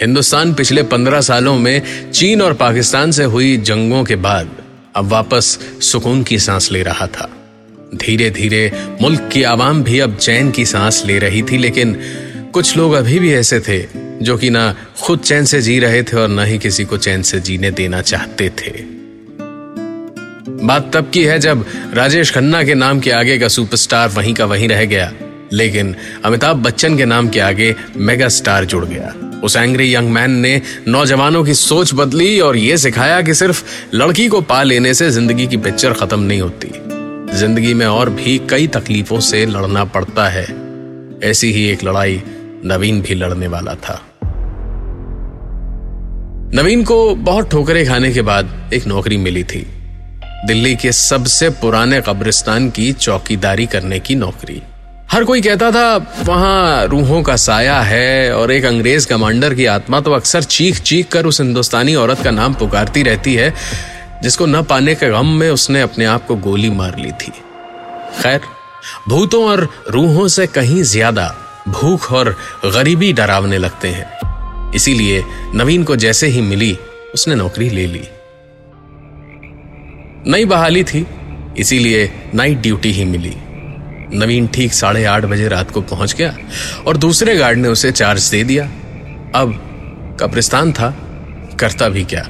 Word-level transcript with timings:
हिंदुस्तान 0.00 0.52
पिछले 0.54 0.82
पंद्रह 0.82 1.20
सालों 1.20 1.56
में 1.58 2.10
चीन 2.10 2.42
और 2.42 2.52
पाकिस्तान 2.52 3.10
से 3.10 3.24
हुई 3.24 3.56
जंगों 3.56 4.04
के 4.04 4.16
बाद 4.16 4.50
अब 4.96 5.08
वापस 5.08 5.58
सुकून 5.82 6.22
की 6.22 6.38
सांस 6.38 6.70
ले 6.72 6.82
रहा 6.82 7.06
था। 7.06 7.28
धीरे 7.94 8.30
धीरे 8.30 8.70
मुल्क 9.02 9.28
की 9.32 9.42
आवाम 9.42 9.82
भी 9.82 9.98
अब 9.98 10.16
चैन 10.16 10.50
की 10.50 10.64
सांस 10.66 11.02
ले 11.06 11.18
रही 11.18 11.42
थी, 11.42 11.58
लेकिन 11.58 11.96
कुछ 12.54 12.76
लोग 12.76 12.92
अभी 12.92 13.18
भी 13.18 13.32
ऐसे 13.34 13.60
थे 13.60 13.78
जो 14.24 14.36
कि 14.38 14.50
ना 14.50 14.74
खुद 15.02 15.18
चैन 15.18 15.44
से 15.44 15.60
जी 15.62 15.78
रहे 15.78 16.02
थे 16.02 16.16
और 16.16 16.28
ना 16.28 16.44
ही 16.44 16.58
किसी 16.58 16.84
को 16.84 16.96
चैन 16.96 17.22
से 17.22 17.40
जीने 17.40 17.70
देना 17.70 18.00
चाहते 18.02 18.48
थे। 18.60 18.72
बात 20.64 20.90
तब 20.94 21.10
की 21.14 21.24
है 21.24 21.38
जब 21.38 21.64
राजेश 21.94 22.32
खन्ना 22.34 22.62
के 22.62 22.74
नाम 22.74 23.00
के 23.00 23.10
आगे 23.10 23.38
का 23.38 23.48
सुपरस्टार 23.48 24.08
वहीं 24.08 24.34
का 24.34 24.44
वहीं 24.44 24.68
रह 24.68 24.84
गया, 24.84 25.12
लेकिन 25.52 25.94
अमिताभ 26.24 26.56
बच्चन 26.56 26.96
के 26.96 27.04
नाम 27.04 27.28
के 27.28 27.40
आगे 27.40 27.74
मेगा 27.96 28.28
स्टार 28.28 28.64
जुड़ 28.64 28.84
गया। 28.84 29.14
उस 29.44 29.56
एंग्री 29.56 29.94
यंग 29.94 30.10
मैन 30.10 30.30
ने 30.30 30.60
नौजवानों 30.88 31.44
की 31.44 31.54
सोच 31.54 31.94
बदली 31.94 32.38
और 32.40 32.56
यह 32.56 32.76
सिखाया 32.76 33.20
कि 33.22 33.34
सिर्फ़ 33.34 33.64
लड़की 33.94 34.28
को 34.28 34.40
पा 34.40 34.62
लेने 34.62 34.94
से 34.94 35.10
ज़िंदगी 35.10 35.46
की 35.46 35.56
पिक्चर 35.56 35.92
खत्म 35.92 36.20
नहीं 36.20 36.40
होती। 36.40 36.70
ज़िंदगी 37.38 37.74
में 37.74 37.86
और 37.86 38.10
भी 38.10 38.38
कई 38.50 38.66
तकलीफों 38.66 39.20
से 39.20 39.44
लड़ना 39.46 39.84
पड़ता 39.84 40.28
है। 40.28 40.46
ऐसी 41.24 41.52
ही 41.52 41.68
एक 41.68 41.84
लड़ाई 41.84 42.22
नवीन 42.64 43.00
भी 43.02 43.14
लड़ने 43.14 43.48
वाला 43.48 43.74
था। 43.74 44.00
नवीन 46.54 46.84
को 46.84 47.14
बहुत 47.14 47.50
ठोकरें 47.50 47.86
खाने 47.86 48.12
के 48.12 48.22
बाद 48.22 48.70
एक 48.74 48.86
नौकरी 48.86 49.16
मिली 49.16 49.44
थी। 49.44 49.66
दिल्ली 50.46 50.74
के 50.76 50.92
सबसे 50.92 51.48
पुराने 51.60 52.00
कब्रिस्तान 52.00 52.68
की 52.70 52.92
चौकीदारी 52.92 53.66
करने 53.66 53.98
की 53.98 54.14
नौकरी। 54.14 54.60
हर 55.14 55.24
कोई 55.24 55.40
कहता 55.40 55.70
था, 55.70 55.96
वहाँ 56.24 56.86
रूहों 56.86 57.22
का 57.22 57.34
साया 57.36 57.78
है 57.80 58.34
और 58.34 58.52
एक 58.52 58.64
अंग्रेज़ 58.64 59.06
कमांडर 59.08 59.54
की 59.54 59.66
आत्मा 59.66 60.00
तो 60.00 60.12
अक्सर 60.12 60.42
चीख 60.44 60.80
चीख 60.80 61.08
कर 61.08 61.26
उस 61.26 61.40
हिंदुस्तानी 61.40 61.94
औरत 61.94 62.22
का 62.24 62.30
नाम 62.30 62.54
पुकारती 62.54 63.02
रहती 63.02 63.34
है, 63.34 63.52
जिसको 64.22 64.46
न 64.46 64.62
पाने 64.62 64.94
के 64.94 65.10
गम 65.10 65.26
में 65.32 65.48
उसने 65.50 65.80
अपने 65.80 66.04
आप 66.04 66.26
को 66.26 66.36
गोली 66.38 66.70
मार 66.70 66.98
ली 66.98 67.10
थी। 67.12 67.32
खैर, 68.22 68.40
भूतों 69.08 69.44
और 69.44 69.68
रूहों 69.88 70.26
से 70.28 70.46
कहीं 70.48 70.82
ज़्यादा 70.84 71.28
भूख 71.68 72.10
और 72.12 72.34
गरीबी 72.66 73.12
डरावने 73.12 73.58
लगते 73.58 73.88
हैं। 73.90 74.72
इसीलिए 74.74 75.22
नवीन 75.54 75.84
को 75.84 75.96
जैसे 75.98 76.26
ही 76.26 76.42
मिली, 76.42 76.76
उसने 77.14 77.34
नौकरी 77.34 77.70
ले 77.70 77.86
ली। 77.86 78.04
नई 80.28 80.44
बहाली 80.46 80.84
थी, 80.84 81.06
इसीलिए 81.58 82.10
नाइट 82.34 82.58
ड्यूटी 82.58 82.92
ही 82.92 83.04
मिली। 83.06 83.36
नवीन 84.14 84.46
ठीक 84.46 84.74
साढ़े 84.74 85.04
आठ 85.04 85.24
बजे 85.24 85.48
रात 85.48 85.70
को 85.70 85.80
पहुँच 85.82 86.14
गया 86.14 86.34
और 86.86 86.96
दूसरे 86.96 87.36
गार्ड 87.36 87.58
ने 87.58 87.68
उसे 87.68 87.92
चार्ज 87.92 88.28
दे 88.30 88.42
दिया। 88.44 88.64
अब 89.34 90.16
कब्रिस्तान 90.20 90.72
था, 90.72 90.90
करता 91.60 91.88
भी 91.88 92.04
क्या? 92.04 92.26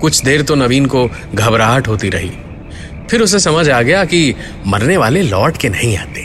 कुछ 0.00 0.22
देर 0.24 0.42
तो 0.42 0.54
नवीन 0.54 0.86
को 0.86 1.08
घबराहट 1.34 1.88
होती 1.88 2.08
रही। 2.08 2.30
फिर 3.10 3.20
उसे 3.20 3.38
समझ 3.38 3.68
आ 3.70 3.80
गया 3.82 4.04
कि 4.04 4.34
मरने 4.66 4.96
वाले 4.96 5.22
लौट 5.22 5.56
के 5.56 5.68
नहीं 5.68 5.96
आते 5.96 6.24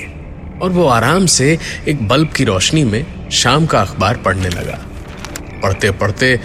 और 0.62 0.70
वो 0.70 0.86
आराम 0.88 1.26
से 1.26 1.58
एक 1.88 2.08
बल्ब 2.08 2.30
की 2.30 2.44
रोशनी 2.44 2.84
में 2.84 3.30
शाम 3.32 3.66
का 3.66 3.82
अखबार 3.82 4.18
पढ़ने 4.18 4.50
लगा। 4.50 4.80
पढ़ते 5.64 5.92
पढ़ते 5.92 6.40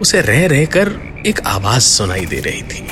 उसे 0.00 0.20
रह 0.20 0.46
रहकर 0.46 0.92
एक 1.26 1.40
आवाज़ 1.46 1.82
सुनाई 1.82 2.26
दे 2.26 2.40
रही 2.40 2.62
थी। 2.62 2.86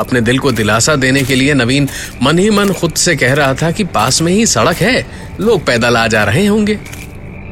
अपने 0.00 0.20
दिल 0.20 0.38
को 0.38 0.52
दिलासा 0.52 0.94
देने 0.96 1.22
के 1.22 1.34
लिए 1.34 1.54
नवीन 1.54 1.88
मन 2.22 2.38
ही 2.38 2.50
मन 2.50 2.72
खुद 2.72 2.94
से 2.94 3.16
कह 3.16 3.34
रहा 3.34 3.54
था 3.54 3.70
कि 3.70 3.84
पास 3.84 4.22
में 4.22 4.32
ही 4.32 4.46
सड़क 4.46 4.76
है, 4.76 5.06
लोग 5.40 5.64
पैदल 5.66 5.96
आ 5.96 6.06
जा 6.06 6.24
रहे 6.24 6.46
होंगे। 6.46 6.78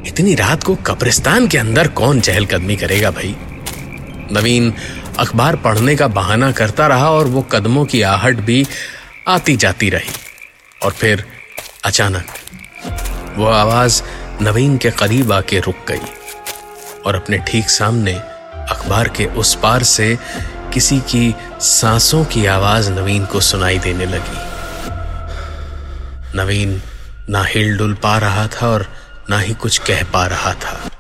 इतनी 0.07 0.35
रात 0.35 0.63
को 0.63 0.75
कब्रिस्तान 0.77 1.49
के 1.49 1.59
अंदर 1.59 1.89
कौन 1.89 2.21
चहलकदमी 2.21 2.77
करेगा 2.77 3.11
भाई? 3.11 3.35
नवीन 4.33 4.73
अखबार 5.19 5.57
पढ़ने 5.57 5.97
का 5.97 6.07
बहाना 6.09 6.51
करता 6.53 6.87
रहा 6.87 7.11
और 7.11 7.27
वो 7.27 7.43
कदमों 7.43 7.85
की 7.85 8.03
आहट 8.03 8.37
भी 8.41 8.67
आती 9.29 9.57
जाती 9.57 9.91
रही। 9.91 10.11
और 10.85 10.93
फिर 10.93 11.25
अचानक 11.85 12.25
वो 13.37 13.47
आवाज़ 13.47 14.03
नवीन 14.43 14.77
के 14.77 14.91
करीब 14.91 15.33
आके 15.33 15.59
रुक 15.59 15.77
गई 15.89 16.07
और 17.07 17.15
अपने 17.15 17.39
ठीक 17.39 17.71
सामने 17.71 18.13
अखबार 18.71 19.09
के 19.09 19.25
उस 19.25 19.55
पार 19.55 19.83
से 19.83 20.17
किसी 20.75 21.01
की 21.01 21.35
सांसों 21.61 22.25
की 22.25 22.47
आवाज़ 22.47 22.91
नवीन 22.91 23.25
को 23.25 23.41
सुनाई 23.41 23.79
देने 23.79 24.07
लगी। 24.07 24.39
नवीन 26.39 26.83
ना 27.31 27.45
हिल 27.45 27.79
डुल 27.79 27.95
पा 27.95 28.19
रहा 28.19 28.47
था 28.47 28.69
और 28.69 28.93
ना 29.31 29.39
ही 29.39 29.55
कुछ 29.55 29.79
कह 29.79 30.03
पा 30.03 30.27
रहा 30.27 30.55
था। 30.55 30.91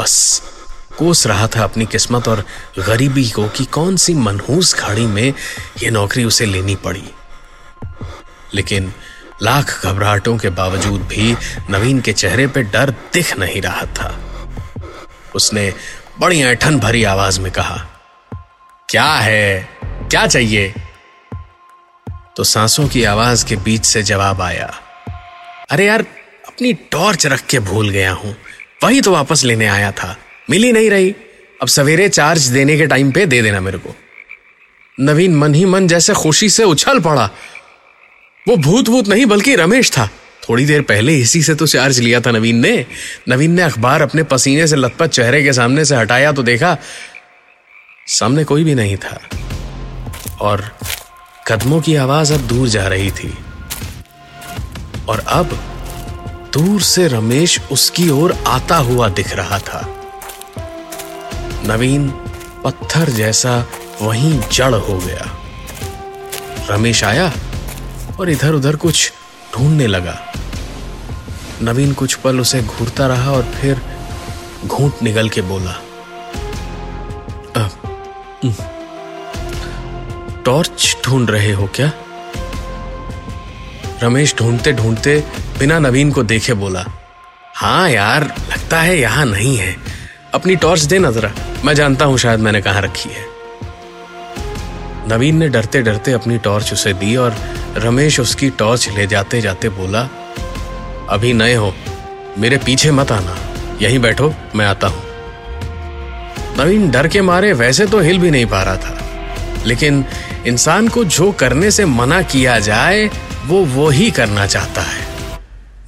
बस 0.00 0.42
कोस 0.98 1.26
रहा 1.26 1.46
था 1.46 1.64
अपनी 1.64 1.86
किस्मत 1.86 2.28
और 2.28 2.44
गरीबी 2.78 3.30
को 3.30 3.48
कि 3.48 3.64
कौन 3.64 3.96
सी 3.96 4.14
मनहूस 4.14 4.74
घड़ी 4.74 5.06
में 5.06 5.34
यह 5.82 5.90
नौकरी 5.90 6.24
उसे 6.24 6.46
लेनी 6.46 6.74
पड़ी। 6.74 7.10
लेकिन 8.54 8.92
लाख 9.42 9.86
घबराहटों 9.86 10.38
के 10.38 10.50
बावजूद 10.50 11.00
भी 11.00 11.36
नवीन 11.70 12.00
के 12.00 12.12
चेहरे 12.12 12.46
पे 12.46 12.62
डर 12.62 12.90
दिख 12.90 13.38
नहीं 13.38 13.62
रहा 13.62 13.82
था। 13.82 14.20
उसने 15.34 15.74
बड़ी 16.20 16.42
ऐठन 16.42 16.78
भरी 16.78 17.04
आवाज़ 17.04 17.40
में 17.40 17.52
कहा 17.52 17.88
क्या 18.92 19.12
है? 19.12 19.68
क्या 19.84 20.26
चाहिए? 20.26 20.74
तो 22.36 22.44
सांसों 22.44 22.88
की 22.88 23.04
आवाज़ 23.04 23.46
के 23.46 23.56
बीच 23.56 23.84
से 23.84 24.02
जवाब 24.02 24.40
आया। 24.40 24.74
अरे 25.70 25.86
यार, 25.86 26.00
अपनी 26.48 26.72
टॉर्च 26.72 27.26
रख 27.26 27.40
के 27.40 27.58
भूल 27.58 27.90
गया 27.90 28.12
हूँ। 28.12 28.36
वही 28.84 29.00
तो 29.00 29.12
वापस 29.12 29.44
लेने 29.44 29.66
आया 29.66 29.92
था। 29.92 30.16
मिली 30.50 30.72
नहीं 30.72 30.90
रही। 30.90 31.14
अब 31.62 31.68
सवेरे 31.68 32.08
चार्ज 32.08 32.46
देने 32.46 32.76
के 32.76 32.86
टाइम 32.86 33.12
पे 33.12 33.26
दे 33.26 33.42
देना 33.42 33.60
मेरे 33.60 33.78
को। 33.78 33.96
नवीन 35.00 35.36
मन 35.36 35.54
ही 35.54 35.64
मन 35.64 35.88
जैसे 35.88 36.12
खुशी 36.12 36.48
से 36.48 36.64
उछल 36.64 37.00
पड़ा। 37.00 37.30
वो 38.48 38.56
भूत 38.56 38.88
भूत 38.88 39.08
नहीं, 39.08 39.26
बल्कि 39.26 39.56
रमेश 39.56 39.90
था। 39.90 40.10
थोड़ी 40.48 40.66
देर 40.66 40.82
पहले 40.82 41.16
इसी 41.16 41.42
से 41.42 41.54
तो 41.54 41.66
चार्ज 41.66 41.98
लिया 41.98 42.20
था 42.20 42.30
नवीन 42.30 42.56
ने। 42.56 42.86
नवीन 43.28 43.50
ने 43.50 43.62
अखबार 43.62 44.02
अपने 44.02 44.22
पसीने 44.22 44.66
से 44.66 44.76
लथपथ 44.76 45.06
चेहरे 45.06 45.42
के 45.42 45.52
सामने 45.52 45.84
से 45.84 45.96
हटाया 45.96 46.32
तो 46.32 46.42
देखा 46.42 46.78
सामने 48.06 48.44
कोई 48.44 48.64
भी 48.64 48.74
नहीं 48.74 48.96
था। 48.96 49.20
और 50.40 50.78
कदमों 51.46 51.80
की 51.80 51.96
आवाज़ 51.96 52.34
अब 52.34 52.40
दूर 52.40 52.68
जा 52.68 52.86
रही 52.86 53.10
थी। 53.10 53.38
और 55.08 55.18
अब 55.18 55.46
दूर 56.52 56.80
से 56.80 57.08
रमेश 57.08 57.60
उसकी 57.72 58.10
ओर 58.10 58.32
आता 58.32 58.76
हुआ 58.76 59.08
दिख 59.08 59.34
रहा 59.34 59.58
था। 59.58 60.04
नवीन 61.64 62.10
पत्थर 62.64 63.10
जैसा 63.10 63.66
वहीं 64.02 64.40
जड़ 64.52 64.74
हो 64.74 64.98
गया। 64.98 65.38
रमेश 66.70 67.04
आया 67.04 67.32
और 68.20 68.30
इधर 68.30 68.52
उधर 68.52 68.76
कुछ 68.76 69.12
ढूँढने 69.54 69.86
लगा। 69.86 70.32
नवीन 71.62 71.92
कुछ 71.92 72.14
पल 72.14 72.40
उसे 72.40 72.62
घूरता 72.62 73.06
रहा 73.06 73.32
और 73.32 73.42
फिर 73.42 73.80
घूंट 74.66 74.92
निगल 75.02 75.28
के 75.28 75.42
बोला 75.42 75.91
टॉर्च 80.44 80.96
ढूंढ 81.04 81.30
रहे 81.30 81.52
हो 81.52 81.66
क्या? 81.66 81.90
रमेश 84.02 84.34
ढूंढते 84.38 84.72
ढूंढते 84.72 85.24
बिना 85.58 85.78
नवीन 85.78 86.12
को 86.12 86.22
देखे 86.22 86.54
बोला 86.54 86.84
हाँ 87.56 87.90
यार, 87.90 88.24
लगता 88.24 88.80
है 88.80 88.98
यहाँ 89.00 89.26
नहीं 89.26 89.56
है। 89.56 89.76
अपनी 90.34 90.56
टॉर्च 90.56 90.80
दे 90.80 90.98
जरा, 90.98 91.32
मैं 91.64 91.74
जानता 91.74 92.04
हूँ 92.04 92.18
शायद 92.18 92.40
मैंने 92.40 92.62
कहाँ 92.62 92.82
रखी 92.82 93.08
है। 93.08 93.26
नवीन 95.08 95.36
ने 95.36 95.48
डरते 95.48 95.82
डरते 95.82 96.12
अपनी 96.12 96.38
टॉर्च 96.38 96.72
उसे 96.72 96.92
दी 96.92 97.16
और 97.16 97.36
रमेश 97.76 98.20
उसकी 98.20 98.50
टॉर्च 98.50 98.88
ले 98.88 99.06
जाते 99.06 99.40
जाते 99.40 99.68
बोला, 99.68 100.08
अभी 101.10 101.32
नए 101.32 101.54
हो, 101.54 101.74
मेरे 102.38 102.56
पीछे 102.56 102.90
मत 102.90 103.12
आना, 103.12 103.36
यहीं 103.82 103.98
बैठो, 103.98 104.34
मैं 104.54 104.66
आता 104.66 104.86
हूँ। 104.86 105.11
नवीन 106.58 106.90
डर 106.90 107.08
के 107.08 107.20
मारे 107.20 107.52
वैसे 107.52 107.86
तो 107.86 108.00
हिल 108.00 108.18
भी 108.18 108.30
नहीं 108.30 108.46
पा 108.46 108.62
रहा 108.62 108.76
था। 108.76 108.98
लेकिन 109.66 110.04
इंसान 110.46 110.88
को 110.88 111.04
जो 111.04 111.32
करने 111.32 111.70
से 111.70 111.84
मना 111.84 112.22
किया 112.22 112.58
जाए, 112.58 113.10
वो 113.46 113.64
वो 113.64 113.88
ही 113.88 114.10
करना 114.10 114.46
चाहता 114.46 114.82
है। 114.82 115.06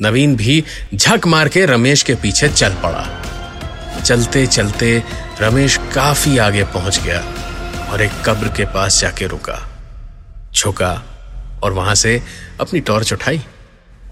नवीन 0.03 0.37
भी 0.37 0.65
झक 0.95 1.27
मार 1.27 1.49
के 1.49 1.67
रमेश 1.67 2.03
के 2.03 2.15
पीछे 2.15 2.49
चल 2.49 2.75
पड़ा। 2.75 3.07
चलते 4.05 4.47
चलते 4.47 5.03
रमेश 5.41 5.77
काफ़ी 5.95 6.39
आगे 6.39 6.65
पहुँच 6.65 7.01
गया 7.05 7.25
और 7.93 8.03
एक 8.03 8.11
कब्र 8.25 8.49
के 8.49 8.65
पास 8.65 9.01
जाके 9.01 9.27
रुका। 9.27 9.71
झुका 10.55 11.03
और 11.63 11.73
वहाँ 11.73 11.95
से 11.95 12.23
अपनी 12.61 12.81
टॉर्च 12.81 13.13
उठाई 13.13 13.43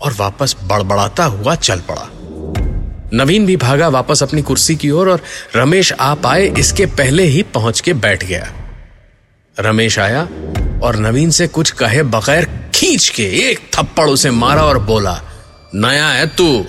और 0.02 0.12
वापस 0.12 0.56
बड़बड़ाता 0.62 1.24
हुआ 1.24 1.54
चल 1.54 1.80
पड़ा। 1.80 2.08
नवीन 3.14 3.46
भी 3.46 3.56
भागा 3.56 3.88
वापस 3.88 4.22
अपनी 4.22 4.42
कुर्सी 4.42 4.76
की 4.76 4.90
ओर 4.90 5.10
और, 5.10 5.20
और 5.20 5.60
रमेश 5.60 5.92
आ 5.92 6.14
पाए 6.14 6.46
इसके 6.58 6.86
पहले 6.86 7.22
ही 7.22 7.42
पहुँच 7.42 7.80
के 7.80 7.92
बैठ 7.92 8.24
गया। 8.24 8.52
रमेश 9.60 9.98
आया 9.98 10.22
और 10.82 10.96
नवीन 10.96 11.30
से 11.30 11.46
कुछ 11.46 11.70
कहे 11.70 12.02
बगैर 12.02 12.70
खींच 12.74 13.08
के 13.08 13.22
एक 13.22 13.70
थप्पड़ 13.74 14.08
उसे 14.08 14.30
मारा 14.30 14.62
और 14.62 14.78
बोला 14.78 15.22
नया 15.74 16.08
है 16.08 16.26
तू 16.26 16.66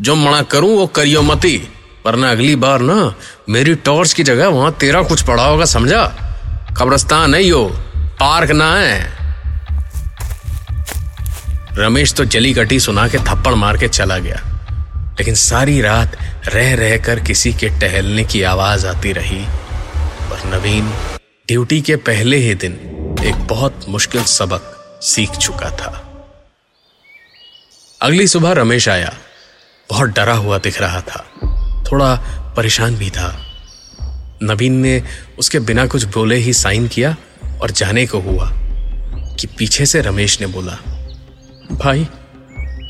जो 0.00 0.14
मना 0.14 0.42
करूँ 0.42 0.76
वो 0.76 0.86
करियो 0.86 1.22
मती 1.22 1.68
वरना 2.06 2.30
अगली 2.30 2.56
बार 2.56 2.80
ना 2.80 3.14
मेरी 3.48 3.74
टॉर्च 3.74 4.12
की 4.12 4.22
जगह 4.22 4.48
वहाँ 4.48 4.72
तेरा 4.72 5.02
कुछ 5.02 5.22
पड़ा 5.22 5.46
होगा 5.46 5.64
समझा? 5.64 6.04
कब्रस्तान 6.78 7.34
है 7.34 7.44
यो 7.44 7.64
पार्क 8.20 8.50
ना 8.50 8.76
है। 8.76 9.12
रमेश 11.78 12.14
तो 12.14 12.24
जली 12.24 12.54
कटी 12.54 12.80
सुना 12.80 13.08
के 13.08 13.18
थप्पड़ 13.18 13.54
मार 13.54 13.76
के 13.76 13.88
चला 13.88 14.18
गया। 14.18 14.53
लेकिन 15.18 15.34
सारी 15.34 15.80
रात 15.80 16.16
रह 16.46 16.74
रह 16.74 16.98
कर 16.98 17.20
किसी 17.20 17.52
के 17.52 17.68
टहलने 17.68 18.24
की 18.24 18.42
आवाज़ 18.42 18.86
आती 18.86 19.12
रही। 19.12 19.44
और 20.32 20.42
नवीन 20.46 20.88
ड्यूटी 21.48 21.80
के 21.80 21.96
पहले 21.96 22.36
ही 22.36 22.54
दिन 22.54 22.72
एक 23.24 23.34
बहुत 23.34 23.86
मुश्किल 23.88 24.24
सबक 24.24 24.70
सीख 25.02 25.30
चुका 25.30 25.70
था। 25.70 26.10
अगली 28.02 28.26
सुबह 28.26 28.52
रमेश 28.52 28.88
आया। 28.88 29.14
बहुत 29.90 30.08
डरा 30.08 30.34
हुआ 30.34 30.58
दिख 30.58 30.80
रहा 30.80 31.00
था। 31.00 31.28
थोड़ा 31.92 32.14
परेशान 32.56 32.96
भी 32.96 33.10
था। 33.10 33.52
नवीन 34.42 34.72
ने 34.72 35.02
उसके 35.38 35.58
बिना 35.58 35.86
कुछ 35.86 36.04
बोले 36.04 36.36
ही 36.36 36.52
साइन 36.52 36.88
किया 36.88 37.16
और 37.62 37.70
जाने 37.70 38.06
को 38.06 38.18
हुआ 38.18 38.50
कि 39.34 39.46
पीछे 39.46 39.86
से 39.86 40.00
रमेश 40.00 40.40
ने 40.40 40.46
बोला, 40.46 40.78
भाई, 41.72 42.08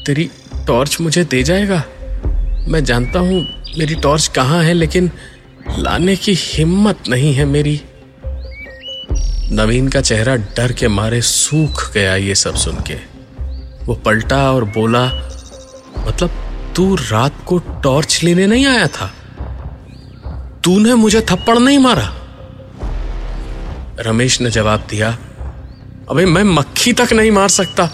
तेरी 0.07 0.31
टॉर्च 0.67 1.01
मुझे 1.01 1.25
दे 1.25 1.43
जाएगा? 1.43 1.85
मैं 2.69 2.83
जानता 2.85 3.19
हूँ 3.19 3.41
मेरी 3.79 3.95
टॉर्च 3.95 4.27
कहाँ 4.27 4.63
है, 4.65 4.73
लेकिन 4.75 5.11
लाने 5.79 6.15
की 6.17 6.35
हिम्मत 6.37 7.09
नहीं 7.09 7.33
है 7.35 7.45
मेरी। 7.45 7.81
नवीन 9.53 9.89
का 9.89 10.01
चेहरा 10.01 10.37
डर 10.37 10.73
के 10.73 10.89
मारे 10.89 11.21
सूख 11.23 11.93
गया 11.95 12.15
ये 12.17 12.35
सब 12.35 12.55
सुन 12.55 12.77
के। 12.81 12.95
वो 13.85 13.95
पलटा 13.95 14.39
और 14.53 14.65
बोला 14.71 15.05
मतलब 16.09 16.31
तू 16.77 16.95
रात 16.95 17.45
को 17.47 17.59
टॉर्च 17.83 18.23
लेने 18.25 18.47
नहीं 18.47 18.67
आया 18.67 18.87
था? 18.87 19.13
तूने 20.65 20.95
मुझे 20.95 21.21
थप्पड़ 21.21 21.59
नहीं 21.59 21.79
मारा? 21.79 22.13
रमेश 24.01 24.41
ने 24.41 24.51
जवाब 24.51 24.87
दिया, 24.91 25.11
अबे 26.11 26.25
मैं 26.27 26.45
मक्खी 26.45 26.93
तक 26.93 27.13
नहीं 27.13 27.31
मार 27.31 27.49
सकता। 27.51 27.91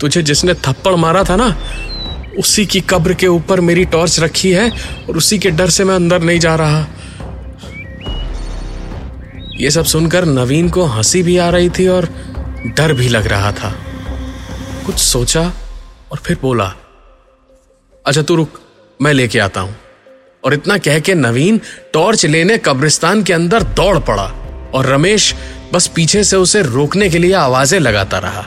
तुझे 0.00 0.22
जिसने 0.22 0.54
थप्पड़ 0.54 0.94
मारा 0.96 1.22
था 1.24 1.36
ना 1.36 1.48
उसी 2.38 2.66
की 2.66 2.80
कब्र 2.80 3.14
के 3.14 3.26
ऊपर 3.26 3.60
मेरी 3.60 3.84
टॉर्च 3.84 4.18
रखी 4.20 4.50
है 4.52 4.70
और 5.08 5.16
उसी 5.16 5.38
के 5.38 5.50
डर 5.50 5.70
से 5.70 5.84
मैं 5.84 5.94
अंदर 5.94 6.22
नहीं 6.22 6.40
जा 6.40 6.54
रहा। 6.54 6.86
ये 9.60 9.70
सब 9.70 9.84
सुनकर 9.84 10.24
नवीन 10.24 10.68
को 10.70 10.84
हँसी 10.84 11.22
भी 11.22 11.36
आ 11.36 11.48
रही 11.48 11.70
थी 11.70 11.86
और 11.88 12.08
डर 12.76 12.92
भी 12.92 13.08
लग 13.08 13.26
रहा 13.26 13.52
था। 13.52 13.74
कुछ 14.86 14.98
सोचा 14.98 15.40
और 16.12 16.18
फिर 16.18 16.38
बोला 16.42 16.72
अच्छा 18.06 18.22
तू 18.22 18.34
रुक, 18.36 18.60
मैं 19.02 19.12
लेके 19.12 19.38
आता 19.38 19.60
हूँ। 19.60 19.76
और 20.44 20.54
इतना 20.54 20.78
कह 20.78 20.98
के 20.98 21.14
नवीन 21.14 21.60
टॉर्च 21.92 22.24
लेने 22.26 22.58
कब्रिस्तान 22.58 23.22
के 23.22 23.32
अंदर 23.32 23.62
दौड़ 23.62 23.98
पड़ा 23.98 24.24
और 24.74 24.86
रमेश 24.86 25.34
बस 25.72 25.86
पीछे 25.86 26.22
से 26.24 26.36
उसे 26.36 26.62
रोकने 26.62 27.08
के 27.10 27.18
लिए 27.18 27.32
आवाज़ें 27.32 27.78
लगाता 27.80 28.18
रहा। 28.18 28.46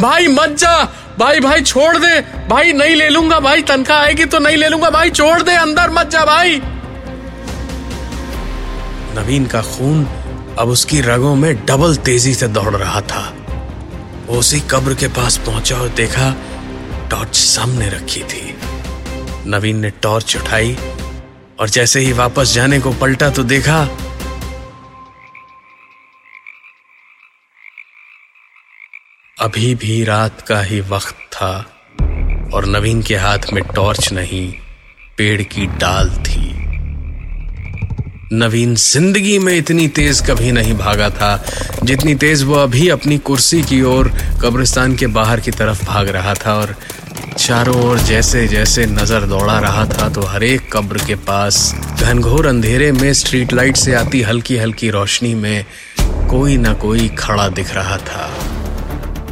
भाई, 0.00 0.26
मत 0.26 0.50
जा! 0.50 0.74
भाई 1.18 1.40
भाई, 1.40 1.60
छोड़ 1.60 1.96
दे। 1.96 2.20
भाई, 2.48 2.72
नहीं 2.72 2.94
ले 2.96 3.08
लूँगा 3.08 3.38
भाई, 3.40 3.62
तनख्वाह 3.62 3.98
आएगी 3.98 4.24
तो 4.24 4.38
नहीं 4.38 4.56
ले 4.56 4.68
लूँगा। 4.68 4.90
भाई, 4.90 5.10
छोड़ 5.10 5.42
दे, 5.42 5.54
अंदर 5.54 5.90
मत 5.90 6.10
जा 6.10 6.24
भाई। 6.24 6.60
नवीन 9.16 9.46
का 9.46 9.60
खून 9.62 10.06
अब 10.58 10.68
उसकी 10.68 11.00
रगों 11.00 11.34
में 11.34 11.54
डबल 11.66 11.96
तेज़ी 11.96 12.34
से 12.34 12.48
दौड़ 12.48 12.74
रहा 12.76 13.00
था। 13.00 13.22
वो 14.26 14.38
उसी 14.38 14.60
कब्र 14.60 14.94
के 14.94 15.08
पास 15.08 15.36
पहुँचा 15.36 15.76
और 15.76 15.88
देखा, 15.88 16.30
टॉर्च 17.10 17.34
सामने 17.36 17.88
रखी 17.88 18.20
थी। 18.22 18.54
नवीन 19.46 19.76
ने 19.76 19.90
टॉर्च 20.02 20.36
उठाई 20.36 20.76
और 21.60 21.68
जैसे 21.68 22.00
ही 22.00 22.12
वापस 22.12 22.52
जाने 22.54 22.80
को 22.80 22.92
पलटा 22.92 23.30
तो 23.30 23.42
देखा 23.42 23.84
अभी 29.42 29.74
भी 29.74 30.02
रात 30.04 30.40
का 30.40 30.60
ही 30.62 30.80
वक्त 30.80 31.14
था 31.32 31.50
और 32.54 32.66
नवीन 32.66 33.00
के 33.02 33.16
हाथ 33.16 33.52
में 33.52 33.62
टॉर्च 33.64 34.12
नहीं, 34.12 34.52
पेड़ 35.18 35.42
की 35.44 35.66
डाल 35.78 36.10
थी। 36.18 36.50
नवीन 38.32 38.74
ज़िंदगी 38.74 39.38
में 39.38 39.52
इतनी 39.56 39.88
तेज 39.88 40.20
कभी 40.28 40.52
नहीं 40.52 40.74
भागा 40.74 41.08
था, 41.10 41.44
जितनी 41.82 42.14
तेज 42.14 42.42
वो 42.42 42.54
अभी 42.54 42.88
अपनी 42.88 43.18
कुर्सी 43.20 43.62
की 43.62 43.82
ओर 43.84 44.12
कब्रिस्तान 44.42 44.94
के 44.96 45.06
बाहर 45.08 45.40
की 45.40 45.50
तरफ़ 45.50 45.84
भाग 45.86 46.08
रहा 46.08 46.34
था 46.34 46.54
और 46.54 46.74
चारों 47.38 47.76
ओर 47.82 47.98
जैसे 47.98 48.46
जैसे 48.48 48.86
नज़र 48.86 49.26
दौड़ा 49.26 49.58
रहा 49.58 49.84
था 49.88 50.08
तो 50.08 50.22
हर 50.22 50.44
एक 50.44 50.72
कब्र 50.72 51.04
के 51.06 51.14
पास 51.26 51.74
घनघोर 52.00 52.46
अंधेरे 52.46 52.92
में 52.92 53.12
स्ट्रीट 53.14 53.52
लाइट 53.52 53.76
से 53.76 53.94
आती 53.94 54.22
हल्की 54.22 54.56
हल्की 54.56 54.90
रोशनी 54.90 55.34
में 55.34 55.64
कोई 56.30 56.56
ना 56.56 56.72
कोई 56.86 57.08
खड़ा 57.18 57.48
दिख 57.50 57.74
रहा 57.74 57.96
था। 57.98 58.30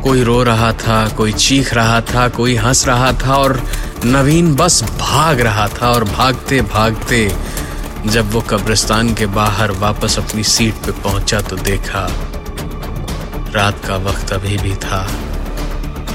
कोई 0.02 0.22
रो 0.24 0.42
रहा 0.42 0.72
था, 0.72 1.08
कोई 1.08 1.32
चीख 1.32 1.72
रहा 1.74 2.00
था, 2.00 2.28
कोई 2.28 2.54
हंस 2.56 2.86
रहा 2.86 3.12
था 3.12 3.34
और 3.36 3.62
नवीन 4.04 4.54
बस 4.54 4.82
भाग 5.00 5.40
रहा 5.40 5.68
था 5.68 5.90
और 5.90 6.04
भागते 6.04 6.60
भागते 6.62 7.36
जब 8.06 8.32
वो 8.32 8.40
कब्रिस्तान 8.40 9.14
के 9.14 9.26
बाहर 9.26 9.70
वापस 9.70 10.18
अपनी 10.18 10.42
सीट 10.44 10.74
पे 10.74 10.92
पहुँचा 11.02 11.40
तो 11.40 11.56
देखा 11.56 12.06
रात 13.54 13.84
का 13.86 13.96
वक्त 13.96 14.32
अभी 14.32 14.56
भी 14.58 14.74
था। 14.74 15.06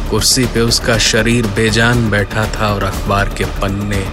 कुर्सी 0.09 0.45
पे 0.45 0.61
उसका 0.61 0.97
शरीर 0.97 1.47
बेजान 1.47 2.09
बैठा 2.09 2.45
था 2.55 2.73
और 2.73 2.83
अखबार 2.83 3.29
के 3.29 3.45
पन्ने 3.61 4.05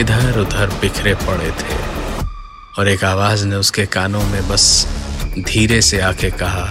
इधर 0.00 0.38
उधर 0.38 0.70
बिखरे 0.80 1.14
पड़े 1.26 1.50
थे 1.60 1.76
और 2.78 2.88
एक 2.88 3.04
आवाज़ 3.04 3.46
ने 3.46 3.56
उसके 3.56 3.86
कानों 3.86 4.22
में 4.22 4.48
बस 4.48 4.64
धीरे 5.38 5.80
से 5.82 6.00
आके 6.00 6.30
कहा 6.30 6.68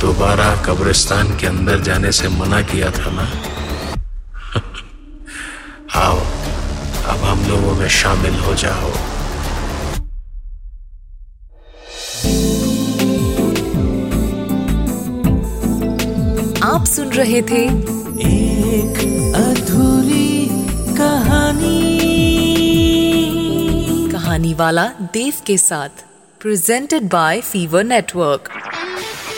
दोबारा 0.00 0.62
कब्रिस्तान 0.66 1.36
के 1.38 1.46
अंदर 1.46 1.80
जाने 1.80 2.12
से 2.12 2.28
मना 2.28 2.60
किया 2.62 2.90
था 2.90 3.10
ना? 3.10 3.26
आओ 6.00 6.18
अब 7.12 7.24
हम 7.24 7.44
लोगों 7.48 7.74
में 7.74 7.88
शामिल 7.88 8.34
हो 8.34 8.54
जाओ। 8.54 8.92
आप 16.62 16.84
सुन 16.84 17.08
रहे 17.12 17.42
थे 17.42 17.62
एक 18.28 18.98
अधूरी 19.36 20.48
कहानी। 20.96 21.82
कहानी 24.12 24.54
वाला 24.54 24.86
देव 24.86 25.32
के 25.46 25.58
साथ 25.58 26.04
प्रेजेंटेड 26.40 27.02
बाय 27.02 27.40
फीवर 27.40 27.84
नेटवर्क 27.84 28.48